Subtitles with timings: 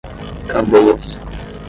[0.49, 1.21] Candeias